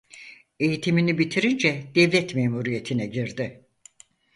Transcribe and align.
Eğitimini 0.59 1.17
bitirince 1.17 1.83
devlet 1.95 2.35
memuriyetine 2.35 3.05
girdi. 3.07 3.65